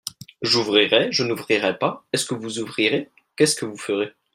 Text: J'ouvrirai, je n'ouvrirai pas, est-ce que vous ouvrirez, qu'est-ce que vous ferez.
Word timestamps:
J'ouvrirai, 0.41 1.11
je 1.11 1.21
n'ouvrirai 1.23 1.77
pas, 1.77 2.03
est-ce 2.11 2.25
que 2.25 2.33
vous 2.33 2.57
ouvrirez, 2.57 3.11
qu'est-ce 3.35 3.53
que 3.55 3.65
vous 3.67 3.77
ferez. 3.77 4.13